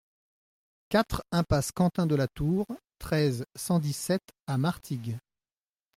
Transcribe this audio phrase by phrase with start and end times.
[0.89, 2.65] quatre impasse Quentin de la Tour,
[2.97, 5.19] treize, cent dix-sept à Martigues